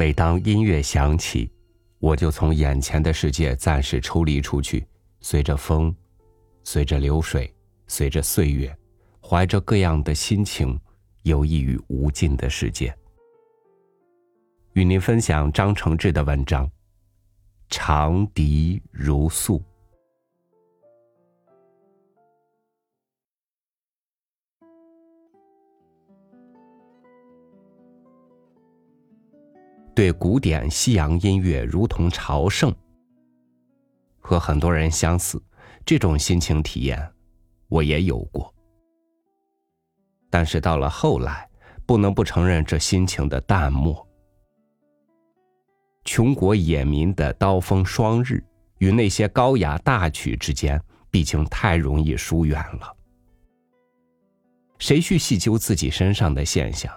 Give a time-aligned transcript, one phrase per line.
[0.00, 1.52] 每当音乐响起，
[1.98, 4.86] 我就从眼前的世界暂时抽离出去，
[5.20, 5.94] 随着风，
[6.64, 7.54] 随着流水，
[7.86, 8.74] 随着岁月，
[9.22, 10.80] 怀着各样的心情，
[11.24, 12.96] 游弋于无尽的世界。
[14.72, 16.66] 与您分享张承志的文章
[17.68, 19.58] 《长笛如诉》。
[30.00, 32.74] 对古典西洋音乐如同朝圣，
[34.18, 35.38] 和很多人相似，
[35.84, 37.12] 这种心情体验
[37.68, 38.50] 我也有过。
[40.30, 41.46] 但是到了后来，
[41.84, 44.08] 不能不承认这心情的淡漠。
[46.06, 48.42] 穷国野民的刀锋双日，
[48.78, 52.96] 与那些高雅大曲之间，毕竟太容易疏远了。
[54.78, 56.90] 谁去细究自己身上的现象？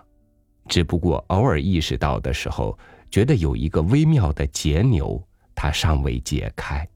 [0.69, 2.79] 只不过偶尔意识到的时候，
[3.13, 6.89] 觉得有一个微妙的结纽，它尚未解开。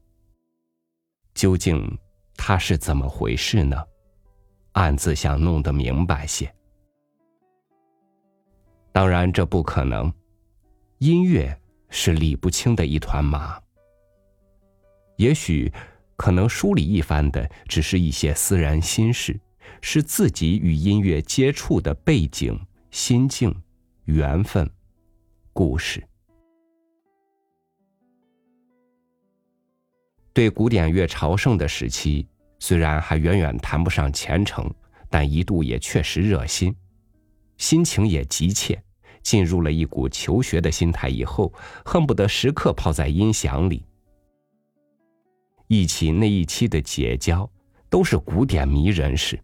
[1.32, 1.96] 究竟
[2.36, 3.80] 他是怎么回事呢？
[4.72, 6.52] 暗自想弄得明白些。
[8.90, 10.12] 当然，这不可能。
[10.98, 11.56] 音乐
[11.88, 13.56] 是理不清的一团麻。
[15.18, 15.72] 也许，
[16.16, 19.38] 可能梳理一番的，只是一些私人心事，
[19.80, 22.60] 是自己与音乐接触的背景。
[22.90, 23.54] 心境、
[24.06, 24.68] 缘分、
[25.58, 26.00] 故事，
[30.32, 32.28] 对古典乐朝圣的时期，
[32.60, 34.72] 虽然还远远谈不上虔诚，
[35.10, 36.72] 但一度也确实热心，
[37.56, 38.80] 心情也急切，
[39.20, 41.08] 进入了一股求学的心态。
[41.08, 41.52] 以后
[41.84, 43.84] 恨不得时刻泡在音响里。
[45.66, 47.50] 一起那一期的结交，
[47.90, 49.36] 都是古典迷人士。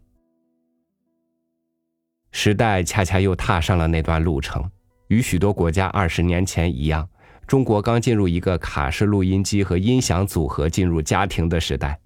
[2.31, 4.71] 时代恰恰又踏上了那段路程，
[5.09, 7.09] 与许多国家二十年前一样，
[7.47, 11.99] 中国刚进入一个卡式录音机和音响组合进入家庭的时代。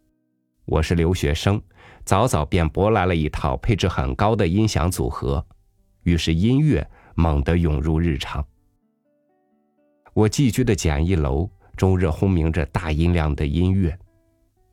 [0.64, 1.60] 我是留学生，
[2.04, 5.44] 早早便博来了一套配置很高的音响组合，
[6.02, 8.44] 于是音乐猛地涌入日常。
[10.12, 13.96] 我寄居的简易楼终日轰鸣着大音量的音乐，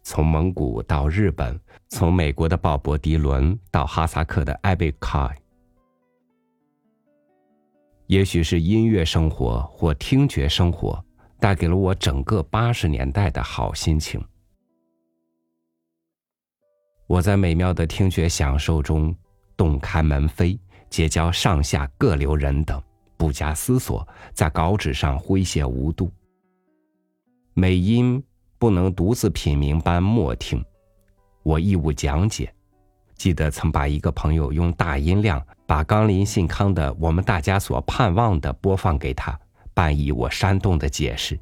[0.01, 1.57] 从蒙古到日本，
[1.89, 5.29] 从美国的鲍勃迪伦到哈萨克的艾贝凯。
[8.07, 11.03] 也许是音乐生活或听觉生活
[11.39, 14.23] 带给了我整个八十年代的好心情。
[17.07, 19.15] 我在美妙的听觉享受中
[19.57, 20.57] 洞开门扉，
[20.89, 22.81] 结交上下各流人等，
[23.17, 26.11] 不加思索，在稿纸上挥写无度。
[27.53, 28.23] 美音
[28.57, 30.63] 不能独自品茗般默听，
[31.43, 32.54] 我义务讲解。
[33.15, 39.39] 记得曾把一个朋友用大音量把冈林信康的《我们大家所盼望的》播放给他，
[39.73, 41.39] 伴以我煽动的解释。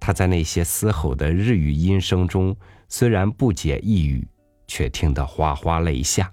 [0.00, 2.56] 他在那些嘶吼的日语音声中，
[2.88, 4.26] 虽然不解一语，
[4.66, 6.32] 却听得哗哗泪下。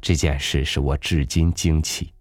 [0.00, 2.12] 这件事使我至今惊奇。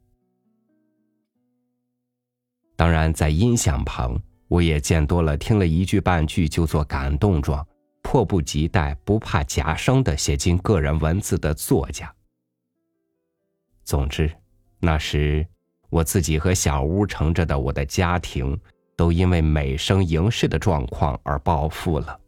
[2.75, 7.65] 当然，在音响旁，我也见多了听了一句半句就做感动状。
[8.01, 12.13] 迫不及待、不怕夹生的写进个人文字的作家。
[13.83, 14.31] 总之，
[14.79, 15.45] 那时
[15.89, 18.59] 我自己和小屋乘着的我的家庭，
[18.95, 22.19] 都因为美声盈视的状况而暴富了，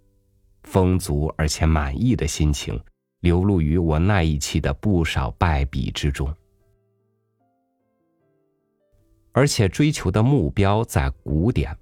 [0.64, 2.80] 丰足而且满意的心情
[3.20, 6.34] 流露于我那一期的不少败笔之中，
[9.32, 11.76] 而且追求的目标在古典。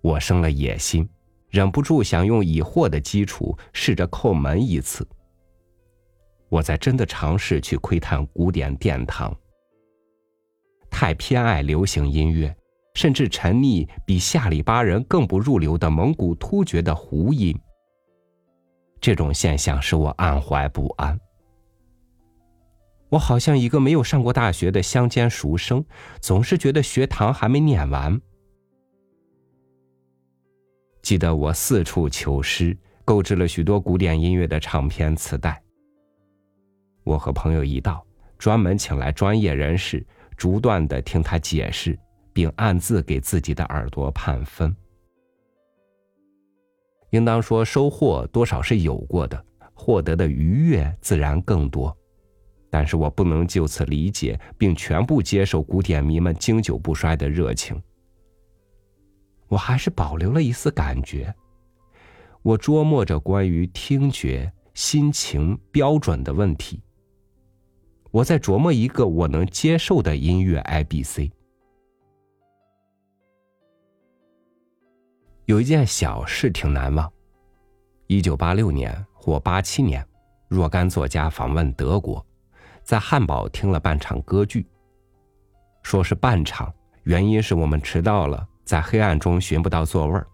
[0.00, 1.08] 我生了野心。
[1.50, 5.06] 忍不住想用以货的基础试着叩门一次。
[6.48, 9.36] 我在真的尝试去窥探古典殿堂。
[10.90, 12.54] 太偏爱流行音乐，
[12.94, 17.56] 甚至沉溺比下里巴人更不入流的蒙古突厥的胡音。
[19.00, 21.18] 这种现象使我暗怀不安。
[23.08, 25.84] 我好像一个没有上过大学的乡间书生，
[26.20, 28.20] 总是觉得学堂还没念完。
[31.10, 35.60] 记得我四处求师，购置了许多古典音乐的唱片磁带。
[37.02, 38.06] 我和朋友一道，
[38.38, 41.98] 专门请来专业人士，逐段的听他解释，
[42.32, 44.72] 并暗自给自己的耳朵判分。
[47.10, 51.92] 应当说，收获多少是有过的，获得的愉悦自然更多。
[52.70, 57.82] 但是我不能就此理解并全部接受古典迷们经久不衰的热情。
[59.50, 61.34] 我还是保留了一丝感觉。
[62.40, 66.80] 我琢磨着关于听觉、心情标准的问题。
[68.12, 71.30] 我在琢磨一个我能接受的音乐 I B C。
[75.46, 77.12] 有一件小事挺难忘。
[78.06, 80.06] 一九八六年或八七年，
[80.48, 82.24] 若干作家访问德国，
[82.84, 84.64] 在汉堡听了半场歌剧。
[85.82, 90.24] 说是半场，原因是我们迟到了，在黑暗中寻不到座位儿。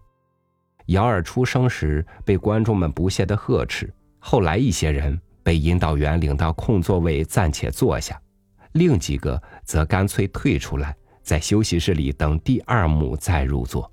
[0.88, 8.20] 姚二出生时被观众们不屑的呵斥，后来一些人被引导员领到空座位暂且坐下，
[8.72, 13.90] 另几个则干脆退出来，在休息室里等第二幕再入座。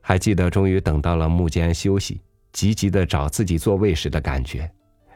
[0.00, 2.22] 还记得终于等到了幕间休息，
[2.52, 4.70] 急急的找自己座位时的感觉，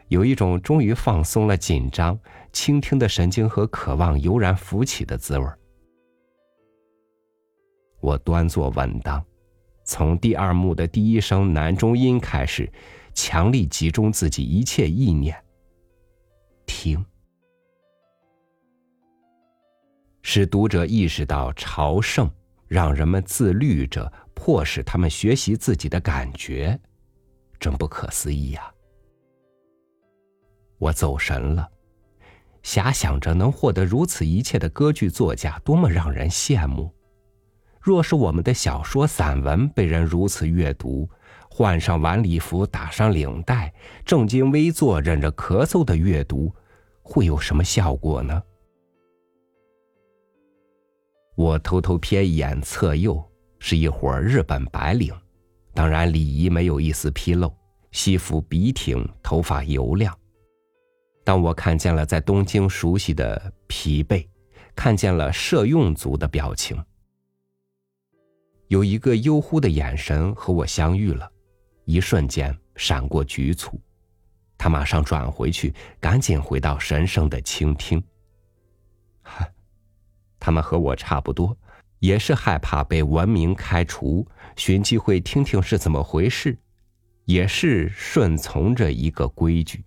[0.09, 2.19] 有一种终于放松了紧张、
[2.51, 5.57] 倾听的神经和渴望油然浮起的滋味儿。
[8.03, 9.23] 我端坐稳当，
[9.85, 12.69] 从第二幕的第一声男中音开始，
[13.13, 15.41] 强力集中自己一切意念。
[16.65, 17.03] 听，
[20.21, 22.29] 使读者意识到朝圣
[22.67, 26.77] 让人们自律着，迫使他们学习自己的感觉，
[27.57, 28.69] 真不可思议呀！
[30.77, 31.71] 我走神了，
[32.63, 36.93] 遐想着能获得如此一切的歌剧作家，多么让人羡慕。
[37.83, 41.09] 若是我们的小说、散文被人如此阅读，
[41.49, 43.73] 换上晚礼服，打上领带，
[44.05, 46.49] 正襟危坐，忍着咳嗽的阅读，
[47.01, 48.41] 会有什么效果呢？
[51.35, 53.21] 我偷偷瞥一眼侧右，
[53.59, 55.13] 是一伙日本白领，
[55.73, 57.53] 当然礼仪没有一丝纰漏，
[57.91, 60.17] 西服笔挺，头发油亮。
[61.25, 64.25] 当我看见了在东京熟悉的疲惫，
[64.73, 66.81] 看见了社用族的表情。
[68.73, 71.31] 有一个悠忽的眼神和我相遇了，
[71.85, 73.79] 一瞬间闪过局促，
[74.57, 78.03] 他马上转回去，赶紧回到神圣的倾听。
[79.21, 79.47] 哈，
[80.41, 81.55] 他们和我差不多，
[81.99, 86.57] 也是害怕被文明开除，寻机会听听是怎么回事，
[87.25, 89.85] 也是顺从着一个规矩。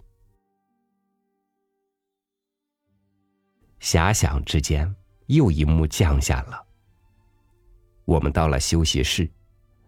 [3.81, 4.95] 遐想之间，
[5.27, 6.66] 又一幕降下了。
[8.07, 9.29] 我们到了休息室，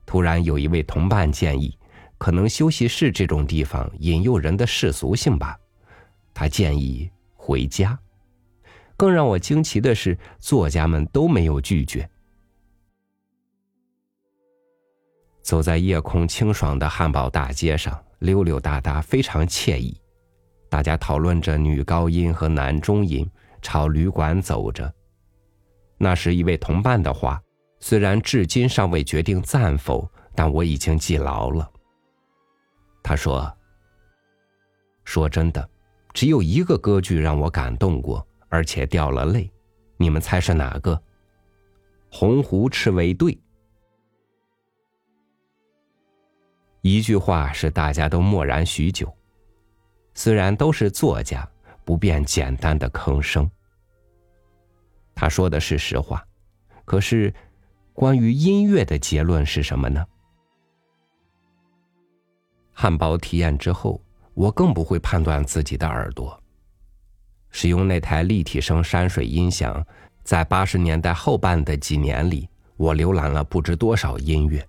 [0.05, 1.79] 突然有一位同伴建议，
[2.19, 5.59] 可能休息室这种地方引诱人的世俗性吧。
[6.35, 7.99] 他建议回家。
[8.97, 12.11] 更让我惊奇的是，作家们都没有拒绝。
[15.41, 19.97] 走在夜空清爽的汉堡大街上，溜溜达达，非常惬意。
[20.69, 23.31] 大家讨论着女高音和男中音，
[23.63, 24.93] 朝旅馆走着。
[25.97, 27.41] 那是一位同伴的话。
[27.81, 31.71] 虽然至今尚未决定赞否，但我已经记牢了。
[33.03, 33.57] 他说
[35.05, 35.71] ：“说真的，
[36.13, 39.51] 只有一个歌剧让我感动过，而且掉了泪。
[39.97, 41.01] 你们猜是哪个
[42.11, 43.39] ？”“红湖赤卫队。”
[46.83, 49.17] 一句话使大家都默然许久。
[50.15, 51.49] 虽然都是作家，
[51.85, 53.49] 不便简单的吭声。
[55.15, 56.27] 他说的是实话，
[56.85, 57.33] 可是。
[57.99, 60.07] 关于音乐的结论是什么呢？
[62.73, 64.01] 汉堡体验之后，
[64.35, 66.41] 我更不会判断自己的耳朵。
[67.51, 69.85] 使用那台立体声山水音响，
[70.23, 74.65] 在八十年代后半的几年里，我浏览了不知多少音乐。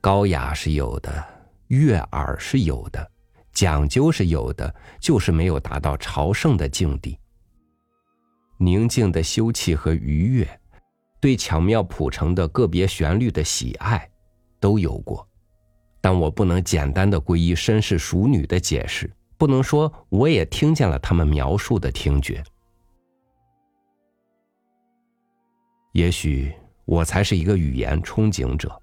[0.00, 1.24] 高雅是有的，
[1.66, 3.10] 悦耳是有的，
[3.52, 7.18] 讲究是有的，就是没有达到朝圣的境地。
[8.56, 10.48] 宁静的休憩和愉悦。
[11.18, 14.08] 对巧妙谱成的个别旋律的喜爱，
[14.60, 15.26] 都有过，
[16.00, 22.44] 但我不能简单的归依绅士淑女的解释，不能说我也听见了他们描述的听觉。
[25.92, 26.52] 也许
[26.84, 28.80] 我才是一个语言憧憬者，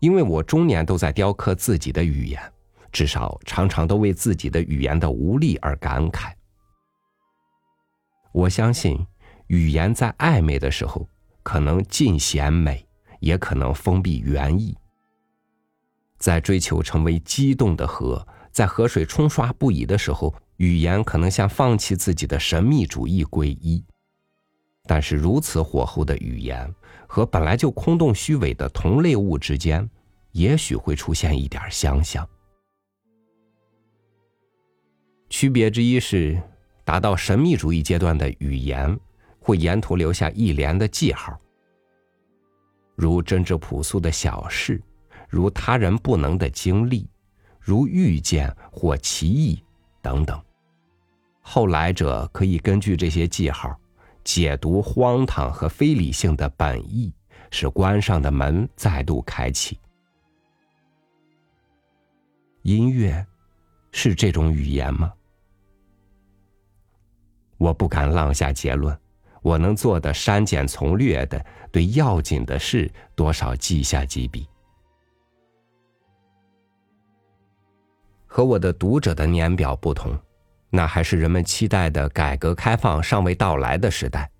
[0.00, 2.42] 因为我终年都在雕刻自己的语言，
[2.90, 6.32] 至少常常都为自己的语言的无力而感慨。
[8.32, 8.98] 我相信。
[9.48, 11.06] 语言在暧昧的时候，
[11.42, 12.86] 可能尽显美，
[13.20, 14.76] 也可能封闭原意。
[16.18, 23.84] 在追求成为激动的河，在河水冲刷不已的时候，语言可能向放弃自己的神秘主义皈依。
[24.84, 26.74] 但是，如此火候的语言
[27.06, 29.88] 和本来就空洞虚伪的同类物之间，
[30.32, 32.28] 也许会出现一点相像。
[35.30, 36.42] 区别之一是，
[36.84, 38.98] 达到神秘主义阶段的语言。
[39.48, 41.40] 会沿途留下一连的记号，
[42.94, 44.78] 如真挚朴素的小事，
[45.26, 47.08] 如他人不能的经历，
[47.58, 49.64] 如遇见或奇异
[50.02, 50.38] 等等。
[51.40, 53.74] 后来者可以根据这些记号，
[54.22, 57.10] 解读荒唐和非理性的本意，
[57.50, 59.80] 使关上的门再度开启。
[62.60, 63.26] 音乐
[63.92, 65.10] 是这种语言吗？
[67.56, 68.94] 我不敢妄下结论。
[69.48, 74.46] 我能做的删减从略的，对要紧的事多少记下几笔。
[78.26, 80.14] 和我的读者的年表不同，
[80.68, 84.30] 那还是人们期待的改革开放尚未到来的时代。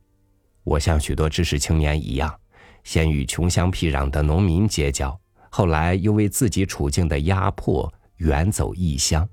[0.62, 2.38] 我像许多知识青年一样，
[2.84, 5.18] 先与穷乡僻壤的农民结交，
[5.50, 9.26] 后来又为自己处境的压迫远走异乡。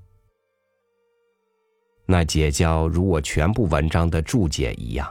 [2.06, 5.06] 那结交如我全部文章的注解一样。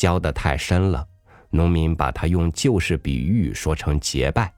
[0.00, 1.06] 教的太深了，
[1.50, 4.50] 农民把他用旧式比喻说成结拜，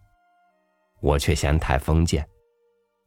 [1.00, 2.24] 我却嫌太封建。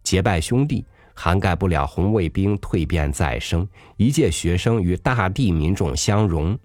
[0.04, 3.66] 结拜兄弟涵盖不了红卫兵蜕变再生，
[3.96, 6.60] 一届学生与大地民众相融，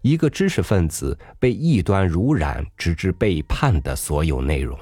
[0.00, 4.78] 一个知识分子被异端濡染，直至背叛的所有内容。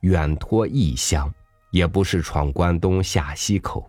[0.00, 1.32] 远托异乡，
[1.70, 3.88] 也不是闯关东下西口，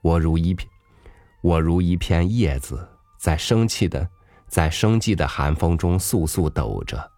[0.00, 0.70] 我如一片。
[1.46, 2.84] 我如一片叶子，
[3.20, 4.10] 在生气的，
[4.48, 7.08] 在生寂的寒风中簌簌抖着，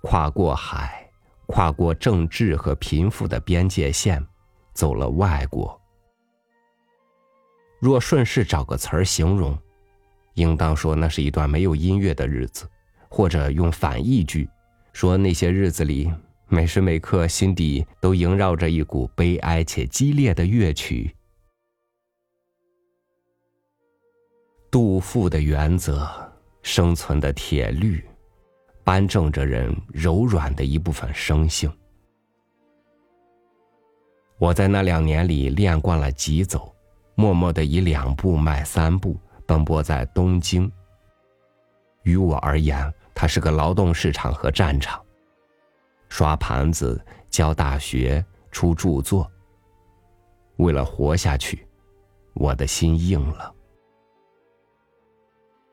[0.00, 1.06] 跨过海，
[1.44, 4.26] 跨过政治和贫富的边界线，
[4.72, 5.78] 走了外国。
[7.80, 9.54] 若顺势找个词儿形容，
[10.36, 12.66] 应当说那是一段没有音乐的日子，
[13.10, 14.48] 或者用反义句，
[14.94, 16.10] 说那些日子里，
[16.48, 21.14] 每时每刻心底都萦绕着一股悲哀且激烈的乐曲。
[24.70, 26.08] 杜甫的原则，
[26.62, 28.04] 生存的铁律，
[28.84, 31.68] 扳正着人柔软的一部分生性。
[34.38, 36.72] 我在那两年里练惯了急走，
[37.16, 40.70] 默默的以两步迈三步，奔波在东京。
[42.04, 45.04] 于我而言，它是个劳动市场和战场。
[46.08, 49.28] 刷盘子、教大学、出著作。
[50.58, 51.66] 为了活下去，
[52.34, 53.52] 我的心硬了。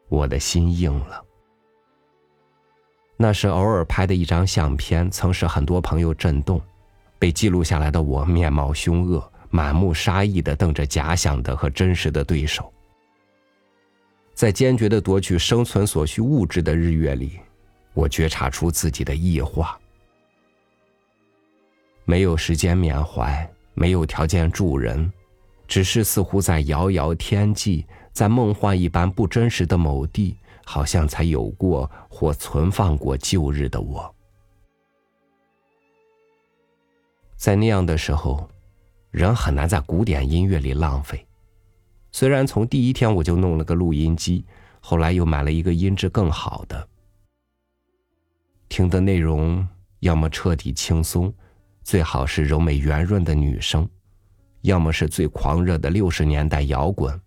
[0.10, 1.24] 我的心硬了。
[3.16, 6.62] 那是偶尔拍的一张相片，曾使很多朋友震动。
[7.20, 12.72] 被记录下来的我，面貌凶恶，满目杀意的瞪着假想的和真实的对手。
[14.36, 17.40] 在坚决的夺取生存所需物质的日月里，
[17.96, 19.80] 我觉察出自己的异化。
[22.06, 25.12] 没有时间缅怀，没有条件助人，
[25.68, 27.84] 只是似乎在遥遥天际。
[28.18, 34.16] 在梦幻一般不真实的某地，好像才有过或存放过旧日的我。
[37.36, 38.50] 在那样的时候，
[39.12, 41.24] 人很难在古典音乐里浪费。
[42.12, 44.44] 虽然从第一天我就弄了个录音机，
[44.80, 46.90] 后来又买了一个音质更好的。
[48.68, 49.68] 听的内容
[50.00, 51.32] 要么彻底轻松，
[51.84, 53.88] 最好是柔美圆润的女声，
[54.62, 57.22] 要么是最狂热的六十年代摇滚。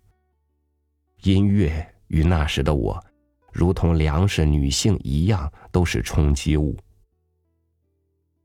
[1.23, 3.03] 音乐与那时的我，
[3.51, 6.75] 如同粮食、女性一样，都是冲击物。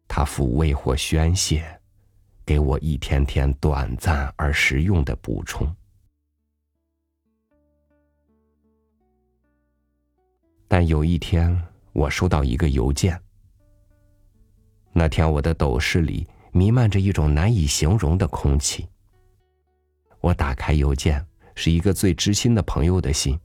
[0.06, 1.80] 它抚慰或宣泄，
[2.45, 5.75] 给我一天天短暂而实用的补充。
[10.68, 11.59] 但有一天，
[11.92, 13.18] 我收到一个邮件。
[14.92, 18.87] 那天，我的斗室里弥漫着一种难以形容的空气。
[20.21, 21.26] 我打开邮件。
[21.56, 23.36] 是一个最知心的朋友的信，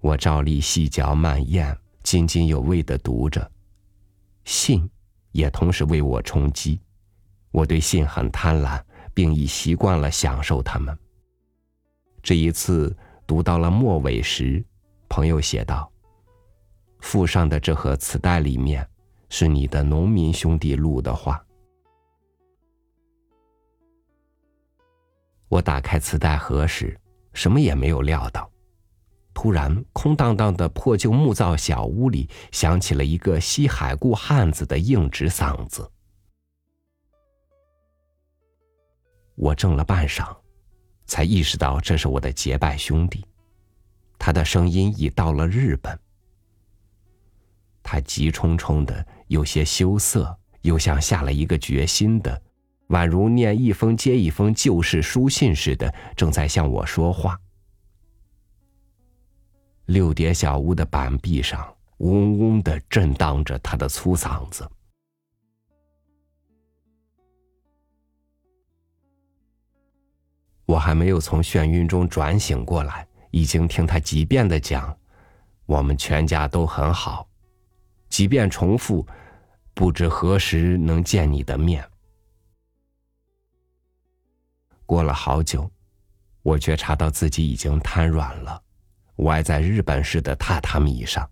[0.00, 3.48] 我照例细嚼慢咽、津津有味的读着，
[4.44, 4.90] 信
[5.32, 6.80] 也同时为我充饥。
[7.50, 8.82] 我对信很贪婪，
[9.12, 10.98] 并已习惯了享受它们。
[12.22, 12.96] 这一次
[13.26, 14.64] 读到了末尾时，
[15.08, 15.92] 朋友写道
[17.00, 18.88] ：“附上的这盒磁带里面
[19.28, 21.44] 是你的农民兄弟录的话。”
[25.54, 26.98] 我打开磁带盒时，
[27.32, 28.50] 什么也没有料到。
[29.32, 35.88] 突然，空荡荡的破旧木造小屋里响起了一个西海固汉子的硬直嗓子。
[39.36, 40.36] 我怔了半晌，
[41.06, 43.24] 才意识到这是我的结拜兄弟。
[44.18, 45.96] 他的声音已到了日本。
[47.80, 52.42] 他急冲冲的，有些羞涩，又像下了一个决心的。
[52.88, 57.38] 宛如念一封接一封旧式书信似的，正在向我说话。
[59.86, 64.68] 六叠小屋的板壁上，嗡嗡的震荡着他的粗嗓子。
[70.66, 74.96] 我还没有从眩晕中转醒过来，已经听他几遍的讲
[75.66, 77.28] ：“我们全家都很好。”
[78.08, 79.06] 即便重复，
[79.74, 81.86] 不知何时能见你的面。
[84.86, 85.70] 过了好久，
[86.42, 88.62] 我觉察到自己已经瘫软了，
[89.16, 91.28] 歪在日本式的榻榻米上。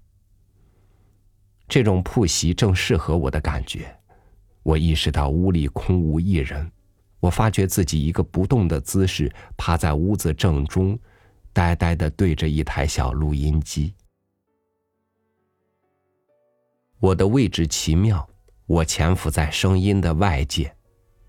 [1.69, 3.95] 这种铺席正适合我的感觉。
[4.63, 6.71] 我意识到屋里空无一人，
[7.19, 10.99] 我发觉自己一个不动的姿势，趴在屋子正中，
[11.53, 13.95] 呆呆的对着一台小录音机。
[17.01, 18.29] 我的位置奇妙，
[18.67, 20.75] 我潜伏在声音的外界。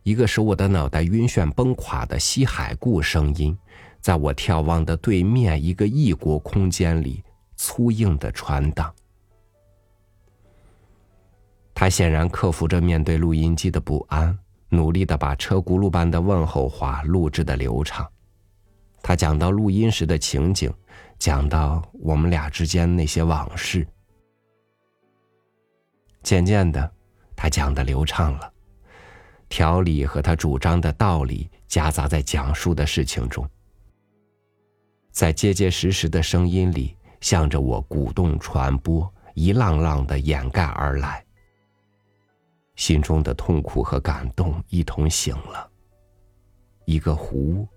[0.04, 3.58] 一个使我的脑袋晕眩崩垮的西海固声音，
[4.00, 7.24] 在我眺望的对面一个异国空间里
[7.56, 8.94] 粗硬的传荡。
[11.74, 14.38] 他显然克服着面对录音机的不安，
[14.70, 18.08] 努力的把车轱辘般的问候话录制的流畅。
[19.02, 20.72] 他讲到录音时的情景，
[21.18, 23.88] 讲到我们俩之间那些往事。
[26.22, 26.90] 渐渐的，
[27.36, 28.53] 他讲的流畅了。
[29.54, 33.48] 条理和他主张的道理夹杂在讲述的事情中，
[35.12, 41.24] 在结结实实的声音里，向着我鼓动传播，一浪浪的掩盖而来。
[42.78, 45.70] 心中的痛苦和感动一同醒了。
[46.86, 47.68] 一个湖，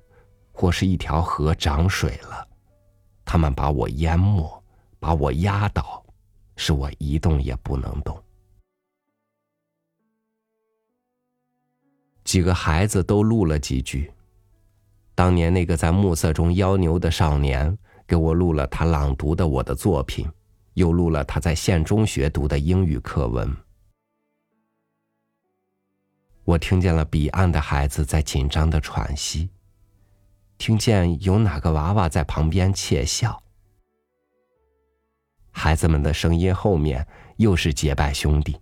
[0.53, 2.49] 或是一条河涨水了，
[3.23, 4.51] 他们把我淹没，
[4.99, 6.03] 把我压倒，
[6.57, 8.19] 使我一动也不能动。
[12.27, 14.13] 几个孩子都录了几句。
[15.15, 20.29] 当年那个在暮色中妖牛的少年，给我录了他朗读的我的作品，
[20.75, 23.57] 又录了他在县中学读的英语课文。
[26.45, 29.49] 我听见了彼岸的孩子在紧张的喘息，
[30.59, 33.41] 听见有哪个娃娃在旁边窃笑。
[35.53, 38.61] 孩子们的声音后面又是结拜兄弟。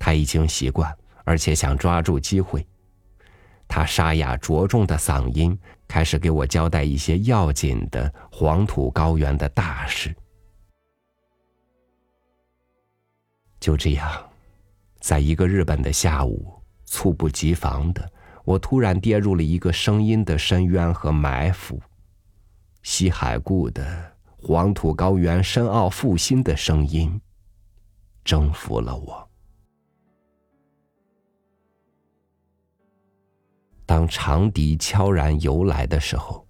[0.00, 0.94] 他已经习惯。
[1.24, 2.66] 而且想抓住机会，
[3.66, 5.58] 他沙哑着重的嗓音
[5.88, 10.14] 开始给我交代一些要紧的黄土高原的大事。
[13.58, 14.30] 就这样，
[15.00, 18.12] 在一个日本的下午，猝不及防的，
[18.44, 21.80] 我突然跌入了一个声音的深渊和埋伏。
[22.82, 27.18] 西海固的黄土高原深奥复兴的声音，
[28.22, 29.30] 征服了我。
[33.94, 36.44] 当长笛悄然游来的时候，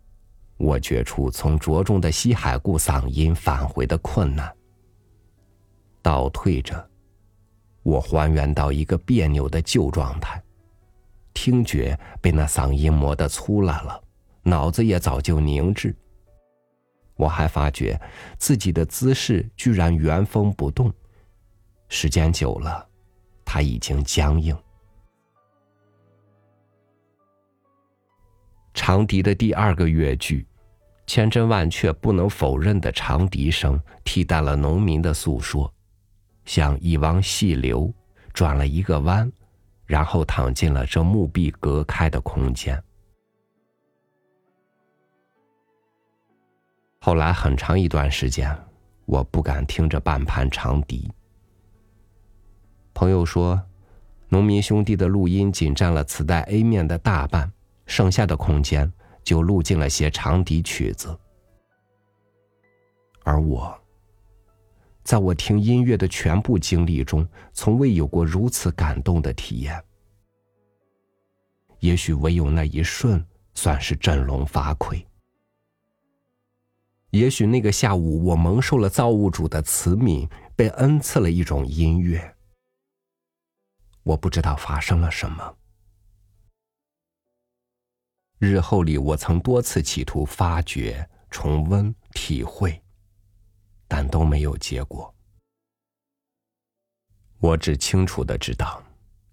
[0.56, 4.50] 我觉出从着重的西海固嗓音返回的困难。
[6.00, 6.88] 倒退着，
[7.82, 10.42] 我还原到一个别扭的旧状态，
[11.34, 14.02] 听觉被那嗓音磨得粗烂了，
[14.42, 15.94] 脑子也早就凝滞。
[17.14, 18.00] 我还发觉
[18.38, 20.90] 自己的姿势居然原封不动，
[21.90, 22.88] 时间久了，
[23.44, 24.56] 它已经僵硬。
[28.74, 30.44] 长笛的第二个乐句，
[31.06, 35.72] 千真万确、不能否认的长笛声，替代了农民的诉说，
[36.44, 37.90] 像一汪细流，
[38.32, 39.30] 转了一个弯，
[39.86, 42.82] 然后躺进了这木壁隔开的空间。
[46.98, 48.54] 后来很长一段时间，
[49.04, 51.10] 我不敢听着半盘长笛。
[52.92, 53.62] 朋友说，
[54.28, 57.52] 农民兄弟的录音仅占了磁带 A 面的大半。
[57.86, 58.90] 剩下的空间
[59.22, 61.18] 就录进了些长笛曲子，
[63.22, 63.76] 而我，
[65.02, 69.82] 在我听音乐的全部经历中，从未有过如此感动的体验。
[71.80, 73.22] 也许唯有那一瞬
[73.54, 75.04] 算是振聋发聩。
[77.10, 82.34] 也许那个下午，我蒙受了造物主的慈悯，被恩赐了一种音乐。
[84.02, 85.56] 我不知道发生了什么。
[88.44, 92.78] 日后里，我曾多次企图发掘、重温、体会，
[93.88, 95.12] 但都没有结果。
[97.40, 98.82] 我只清楚的知道，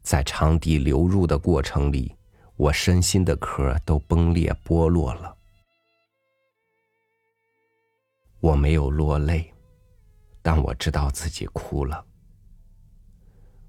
[0.02, 2.16] 在长笛流入的过程里，
[2.56, 5.38] 我身心的壳都崩裂剥落了。
[8.40, 9.54] 我没有落泪，
[10.42, 12.04] 但我知道自己哭了。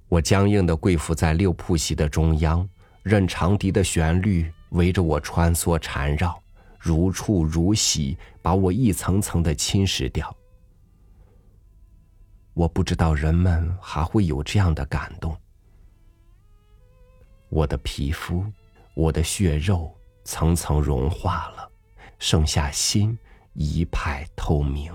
[0.09, 2.68] 我僵硬的跪伏在六铺席的中央，
[3.02, 4.52] 任长笛的旋律。
[4.73, 6.43] 围着我穿梭缠绕，
[6.79, 10.35] 如触如洗，把我一层层的侵蚀掉。
[12.55, 15.35] 我不知道人们还会有这样的感动。
[17.49, 18.45] 我的皮肤，
[18.95, 21.71] 我的血肉，层层融化了，
[22.19, 23.19] 剩下心
[23.55, 24.93] 一派透明。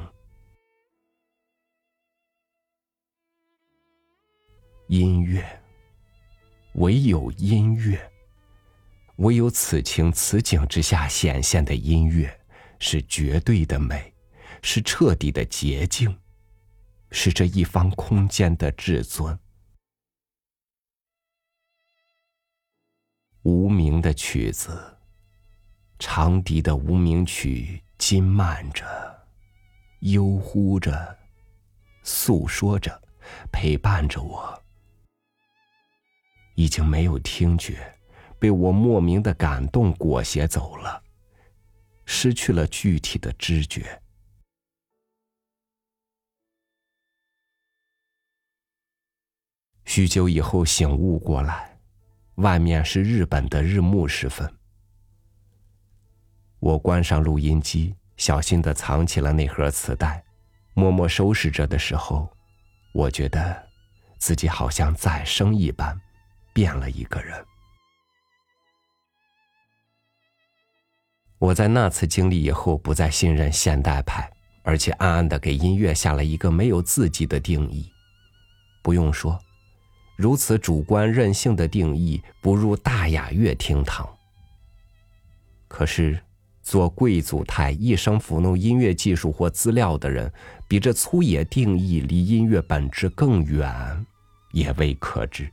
[4.88, 5.44] 音乐，
[6.76, 8.00] 唯有音乐，
[9.17, 12.39] 唯有此情此景之下显现的音乐，
[12.80, 14.13] 是绝对的美，
[14.62, 16.19] 是彻底的洁净，
[17.12, 19.38] 是这一方空间的至尊。
[23.41, 24.97] 无名的曲子，
[25.97, 28.86] 长笛的无名曲，金漫着，
[30.01, 31.17] 悠忽着，
[32.03, 33.01] 诉说着，
[33.51, 34.63] 陪伴着我。
[36.53, 37.96] 已经没有听觉，
[38.39, 41.04] 被我莫名的感动裹挟走了，
[42.06, 44.02] 失去了具体的知觉。
[49.86, 51.80] 许久以后醒悟过来，
[52.36, 54.52] 外面是日本的日暮时分。
[56.60, 60.23] 我关上录音机，小心的藏起了那盒磁带，
[60.73, 62.30] 默默收拾着的时候，
[62.93, 63.67] 我觉得
[64.17, 66.00] 自己好像再生一般。
[66.54, 67.45] 变了一个人。
[71.39, 74.30] 我在那次经历以后，不再信任现代派，
[74.63, 77.89] 而且暗暗的给音乐下了一个没有自己的定义。
[78.82, 79.39] 不用说，
[80.15, 84.08] 如此主观任性的定义，不入大雅乐厅堂。
[85.67, 86.19] 可是，
[86.63, 90.32] 做贵族态一生抚弄音乐技术或资料的人，
[90.67, 94.06] 比这粗野定义离音乐本质更远，
[94.54, 95.52] 也未可知。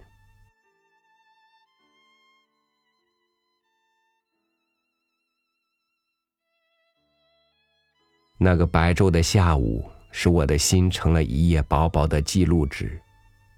[8.37, 13.01] 那个白昼的下午，使我的心成了一页薄薄的记录纸。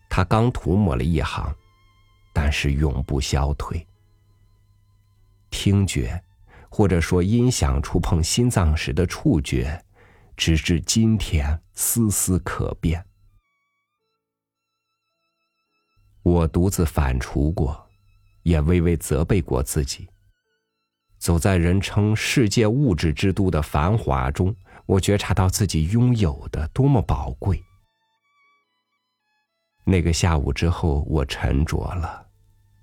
[0.09, 1.55] 它刚涂抹了一行，
[2.33, 3.85] 但是永不消退。
[5.51, 6.23] 听觉，
[6.69, 9.83] 或者说音响触碰心脏时的触觉，
[10.37, 13.05] 直至今天丝丝可辨。
[16.23, 17.89] 我独自反刍过，
[18.43, 20.09] 也微微责备过自己。
[21.19, 24.55] 走在人称世界物质之都的繁华中。
[24.87, 27.61] 我觉察到自己拥有的多么宝贵。
[29.85, 32.27] 那个下午之后，我沉着了，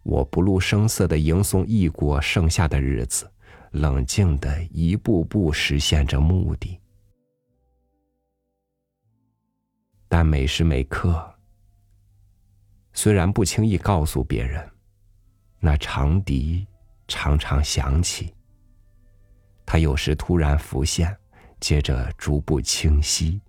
[0.03, 3.29] 我不露声色的迎送异国剩下的日子，
[3.71, 6.79] 冷静的一步步实现着目的。
[10.07, 11.33] 但每时每刻，
[12.93, 14.69] 虽然不轻易告诉别人，
[15.59, 16.67] 那长笛
[17.07, 18.33] 常常响起，
[19.65, 21.17] 它有时突然浮现。
[21.63, 23.39] 接着逐步清晰，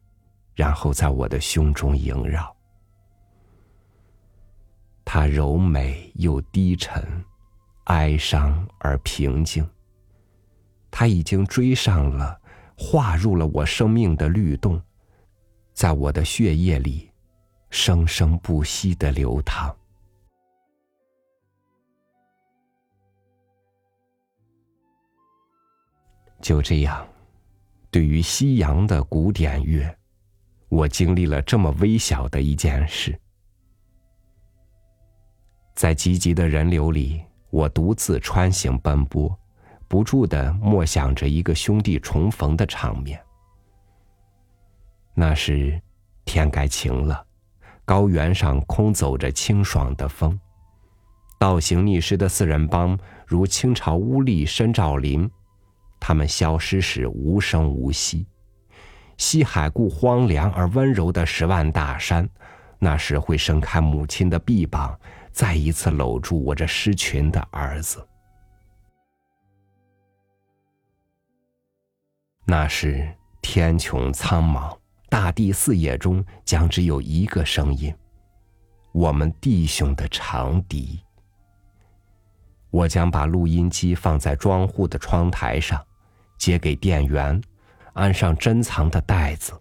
[0.54, 2.54] 然后在我的胸中萦绕。
[5.04, 7.24] 它柔美又低沉，
[7.86, 9.68] 哀伤而平静。
[10.92, 12.40] 它已经追上了，
[12.78, 14.80] 化入了我生命的律动，
[15.72, 17.10] 在我的血液里，
[17.68, 19.76] 生生不息的流淌。
[26.40, 27.04] 就这样。
[27.94, 29.88] 对于西洋的古典乐，
[30.68, 33.16] 我经历了这么微小的一件事。
[35.76, 39.32] 在积极的人流里，我独自穿行奔波，
[39.86, 43.22] 不住的默想着一个兄弟重逢的场面。
[45.14, 45.80] 那时，
[46.24, 47.24] 天该晴了，
[47.84, 50.36] 高原上空走着清爽的风，
[51.38, 55.30] 倒行逆施的四人帮如清朝乌力申兆林。
[56.06, 58.26] 他们消失时无声无息，
[59.16, 62.28] 西海固荒凉而温柔的十万大山，
[62.78, 65.00] 那时会伸开母亲的臂膀，
[65.32, 68.06] 再一次搂住我这失群的儿子。
[72.44, 74.76] 那时天穹苍茫，
[75.08, 77.96] 大地四野中将只有一个声音：
[78.92, 81.02] 我们弟兄的长笛。
[82.70, 85.82] 我将把录音机放在庄户的窗台上。
[86.36, 87.40] 接给店员，
[87.92, 89.52] 安上珍藏的袋子。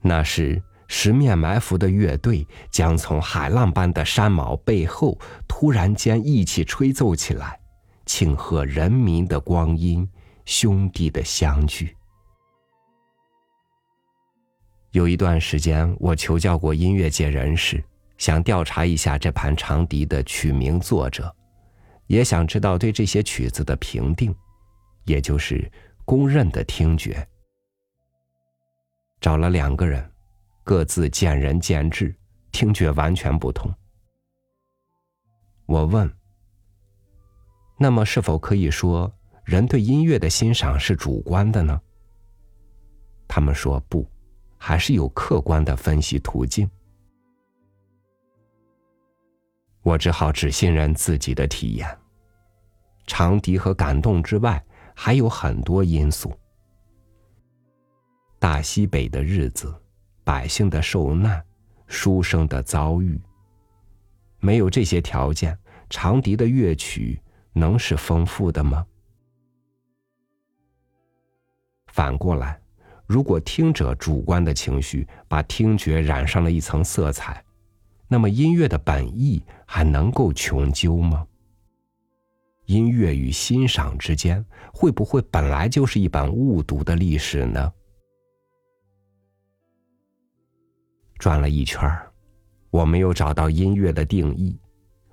[0.00, 7.58] 那时，十面埋伏的乐队将从海浪般的山毛背后突然间一起吹奏起来，
[8.04, 10.06] 庆贺人民的光阴，
[10.44, 11.96] 兄弟的相聚。
[14.90, 17.82] 有一段时间，我求教过音乐界人士，
[18.18, 21.34] 想调查一下这盘长笛的曲名作者，
[22.06, 24.32] 也想知道对这些曲子的评定。
[25.04, 25.70] 也就是
[26.04, 27.26] 公认的听觉，
[29.20, 30.10] 找了两个人，
[30.62, 32.14] 各自见仁见智，
[32.52, 33.72] 听觉完全不同。
[35.66, 36.10] 我问
[37.78, 39.12] ：“那么，是否可以说
[39.44, 41.80] 人对音乐的欣赏是主观的呢？
[43.26, 44.06] 他们说不，
[44.58, 46.70] 还是有客观的分析途径。
[49.82, 51.98] 我只好只信任自己的体验。
[53.06, 54.64] 长笛和感动之外，
[54.94, 56.32] 还有很多因素。
[58.38, 59.74] 大西北的日子，
[60.22, 61.44] 百姓的受难，
[61.86, 63.20] 书生的遭遇。
[64.40, 65.58] 没有这些条件，
[65.90, 67.20] 长笛的乐曲
[67.52, 68.86] 能是丰富的吗？
[71.88, 72.60] 反过来，
[73.06, 77.42] 如果听者主观的情绪把听觉染上了一层色彩。
[78.06, 81.26] 那么音乐的本意还能够穷究吗？
[82.66, 87.72] 音乐与欣赏之间会不会本来就是一本误读的历史呢？
[91.18, 91.80] 转了一圈
[92.70, 94.58] 我没有找到音乐的定义。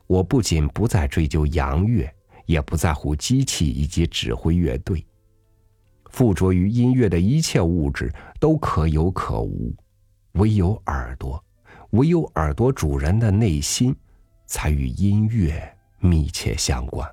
[0.07, 2.13] 我不仅不再追究洋乐，
[2.45, 5.05] 也不在乎机器以及指挥乐队。
[6.09, 9.73] 附着于音乐的一切物质都可有可无，
[10.33, 11.41] 唯有耳朵。
[11.91, 13.95] 唯有耳朵主人的内心，
[14.47, 17.09] 才与音乐密切相关。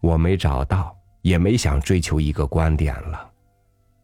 [0.00, 3.30] 我没找到，也没想追求一个观点了。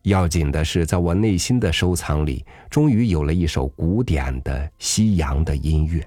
[0.02, 6.07] 要紧的是，在我内心的收藏里，终于有了一首古典的西洋的音乐。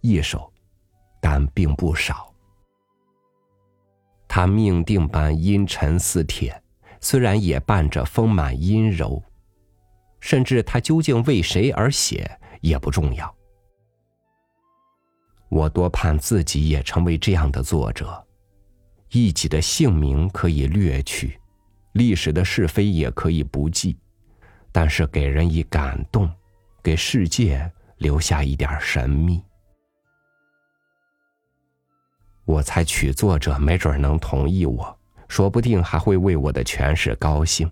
[0.00, 0.52] 一首，
[1.20, 2.32] 但并不少。
[4.26, 6.62] 它命定般阴沉似铁，
[7.00, 9.22] 虽然也伴着丰满阴柔。
[10.20, 12.28] 甚至他究竟为谁而写
[12.60, 13.32] 也不重要。
[15.48, 18.26] 我多盼自己也成为这样的作者，
[19.10, 21.40] 一己的姓名可以略去，
[21.92, 23.96] 历史的是非也可以不记，
[24.70, 26.30] 但是给人以感动，
[26.82, 29.42] 给世界留下一点神秘。
[32.44, 37.70] 我猜曲作者没准能同意我，说不定还会为我的诠释高兴。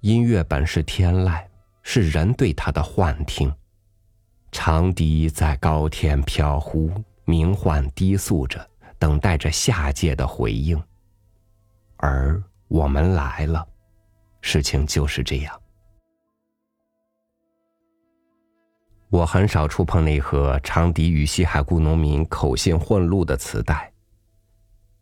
[0.00, 1.44] 音乐本是天籁，
[1.82, 3.52] 是人对它的幻听。
[4.52, 6.90] 长笛在高天飘忽，
[7.24, 8.69] 鸣唤低诉着，
[9.00, 10.80] 等待着下界的回应。
[11.96, 13.66] 而我们来了，
[14.40, 15.60] 事情就是这样。
[19.08, 23.92] 我很少触碰那盒长笛与西海固农民口信混录的磁带。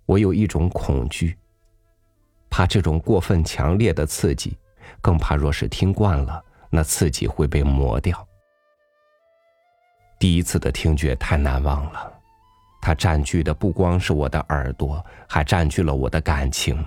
[0.07, 1.37] 我有一种恐惧，
[2.49, 4.57] 怕这种过分强烈的刺激。
[5.03, 8.27] 更怕，若是听惯了，那刺激会被磨掉。
[10.19, 12.18] 第一次的听觉太难忘了，
[12.89, 16.83] 它占据的不光是我的耳朵，还占据了我的感情。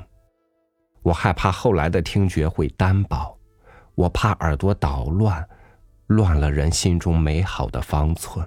[1.04, 3.38] 我害怕后来的听觉会单薄，
[3.94, 5.48] 我怕耳朵捣乱，
[6.08, 8.44] 乱了人心中美好的方寸。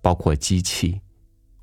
[0.00, 1.02] 包括机器，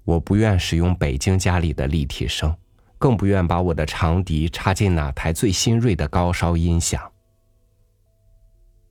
[0.04, 2.56] 我不愿使用北京家里的立体声。
[3.00, 7.02] 更不愿把我的长笛插进哪台最新锐的高烧音响。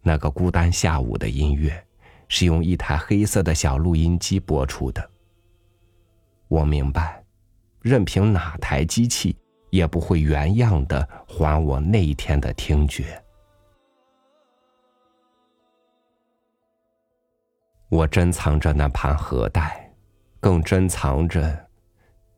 [0.03, 1.87] 那个孤单下午的音乐，
[2.29, 5.11] 是用一台黑色的小录音机播出的。
[6.47, 7.25] 我明白，
[7.83, 9.37] 任凭哪台机器，
[9.71, 13.23] 也不会原样的还我那一天的听觉。
[17.91, 19.91] 我珍藏着那盘盒带，
[20.41, 21.67] 更珍藏着。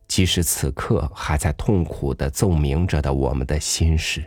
[0.07, 4.21] 即使此刻还在痛苦的奏鸣着的我们的心事，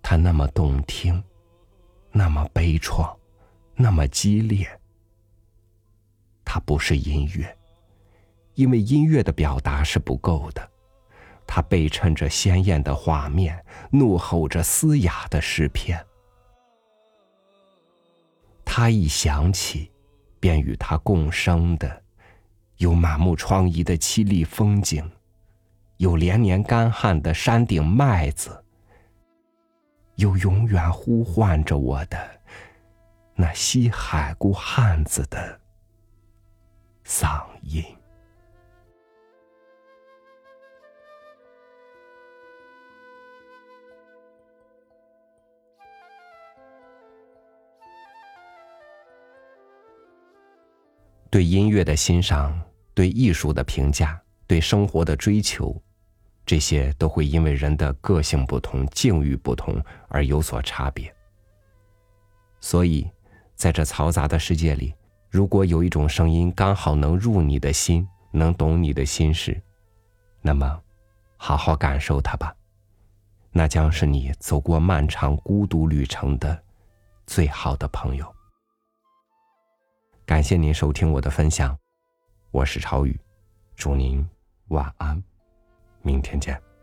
[0.00, 1.20] 它那么动听，
[2.12, 3.12] 那么悲怆，
[3.76, 4.68] 那么激烈。
[6.44, 7.56] 它不是音乐，
[8.54, 10.70] 因为音乐的表达是不够的。
[11.46, 16.04] 它背衬着鲜艳的画面，怒吼着嘶哑的诗篇。
[18.64, 19.90] 它一响起，
[20.40, 22.02] 便与它共生的。
[22.78, 25.08] 有满目疮痍的凄厉风景，
[25.98, 28.64] 有连年干旱的山顶麦子，
[30.16, 32.33] 有永远呼唤着我的
[33.36, 35.60] 那西海固汉子的
[37.04, 37.84] 嗓音。
[51.28, 52.56] 对音乐的欣赏，
[52.94, 55.82] 对艺术的评价，对生活的追求，
[56.46, 61.12] 这些都会因为人的个性不同、境遇不同而有所差别。
[62.60, 63.10] 所以，
[63.56, 64.94] 在这嘈杂的世界里，
[65.30, 69.60] 如果有一种声音刚好能入你的心，能懂你的心事，
[70.42, 70.82] 那么，
[71.36, 72.54] 好好感受它吧。
[73.52, 76.60] 那将是你走过漫长孤独旅程的
[77.26, 78.34] 最好的朋友。
[80.26, 81.78] 感谢您收听我的分享，
[82.50, 83.18] 我是超宇，
[83.76, 84.28] 祝您
[84.68, 85.22] 晚安，
[86.02, 86.73] 明天见。